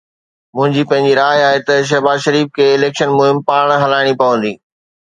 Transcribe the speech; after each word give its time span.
منهنجي 0.55 0.83
پنهنجي 0.89 1.13
راءِ 1.19 1.37
آهي 1.49 1.59
ته 1.67 1.75
شهباز 1.89 2.17
شريف 2.25 2.47
کي 2.55 2.65
اليڪشن 2.75 3.09
مهم 3.19 3.37
پاڻ 3.47 3.65
هلائڻي 3.85 4.13
پوندي. 4.25 4.53